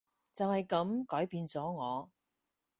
[0.33, 2.09] 就係噉改變咗我